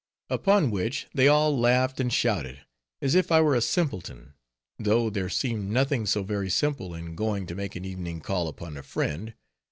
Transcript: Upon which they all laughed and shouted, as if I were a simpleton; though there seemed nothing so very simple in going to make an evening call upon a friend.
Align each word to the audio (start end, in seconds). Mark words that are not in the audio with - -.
Upon 0.31 0.71
which 0.71 1.05
they 1.13 1.27
all 1.27 1.55
laughed 1.55 1.99
and 1.99 2.11
shouted, 2.11 2.61
as 3.03 3.13
if 3.13 3.31
I 3.31 3.39
were 3.41 3.53
a 3.53 3.61
simpleton; 3.61 4.33
though 4.79 5.11
there 5.11 5.29
seemed 5.29 5.69
nothing 5.69 6.07
so 6.07 6.23
very 6.23 6.49
simple 6.49 6.95
in 6.95 7.13
going 7.13 7.45
to 7.45 7.53
make 7.53 7.75
an 7.75 7.85
evening 7.85 8.19
call 8.19 8.47
upon 8.47 8.77
a 8.77 8.81
friend. 8.81 9.35